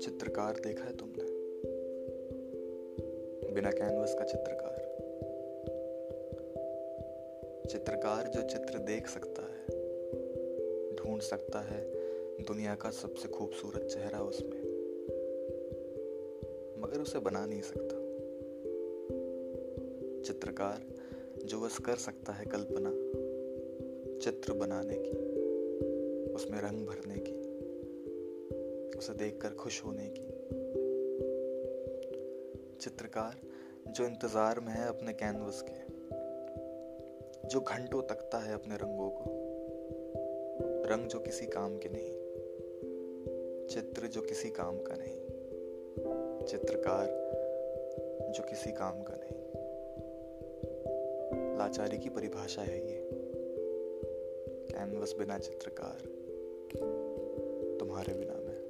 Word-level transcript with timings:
चित्रकार 0.00 0.60
देखा 0.64 0.84
है 0.84 0.96
तुमने? 0.96 1.24
बिना 3.54 3.70
कैनवस 3.70 4.14
का 4.14 4.24
चित्रकार। 4.24 4.74
चित्रकार 7.70 8.28
जो 8.28 8.42
चित्र 8.42 8.78
देख 8.78 9.06
सकता 9.06 9.42
है, 9.42 9.66
ढूंढ 10.94 11.20
सकता 11.20 11.60
है, 11.60 11.90
दुनिया 12.42 12.74
का 12.74 12.90
सबसे 12.90 13.28
खूबसूरत 13.28 13.82
चेहरा 13.82 14.20
उसमें, 14.20 14.60
मगर 16.82 17.00
उसे 17.00 17.18
बना 17.18 17.46
नहीं 17.46 17.60
सकता। 17.60 18.04
चित्रकार 20.22 21.03
जो 21.44 21.60
बस 21.60 21.78
कर 21.78 21.96
सकता 21.96 22.32
है 22.32 22.44
कल्पना, 22.44 22.90
चित्र 24.18 24.52
बनाने 24.52 24.94
की, 24.96 25.16
उसमें 26.32 26.58
रंग 26.58 26.86
भरने 26.86 27.14
की, 27.18 27.34
उसे 28.98 29.14
देखकर 29.14 29.48
खुश 29.48 29.84
होने 29.84 30.08
की। 30.08 30.28
चित्रकार 32.80 33.36
जो 33.88 34.04
इंतज़ार 34.04 34.60
में 34.60 34.72
है 34.72 34.88
अपने 34.88 35.12
कैनवस 35.12 35.64
के, 35.70 35.82
जो 37.48 37.60
घंटों 37.60 38.02
तकता 38.02 38.38
है 38.38 38.54
अपने 38.54 38.76
रंगों 38.76 39.10
को, 39.10 39.24
रंग 40.88 41.06
जो 41.06 41.18
किसी 41.18 41.46
काम 41.46 41.78
के 41.78 41.88
नहीं, 41.88 42.12
चित्र 43.66 44.06
जो 44.06 44.22
किसी 44.22 44.50
काम 44.50 44.78
का 44.78 44.94
नहीं, 44.98 45.20
चित्रकार 46.44 47.06
जो 48.36 48.42
किसी 48.42 48.72
काम 48.72 49.02
का 49.02 49.14
नहीं। 49.14 49.43
लाचारी 51.64 51.98
की 51.98 52.08
परिभाषा 52.08 52.62
है 52.62 52.78
ये। 52.86 53.08
कैनवस 54.70 55.14
बिना 55.18 55.38
चित्रकार 55.38 56.02
तुम्हारे 57.80 58.14
बिना 58.14 58.34
मैं। 58.34 58.64